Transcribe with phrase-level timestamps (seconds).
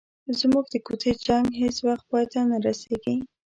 [0.39, 3.15] زموږ د کوڅې جنګ هیڅ وخت پای ته نه رسيږي.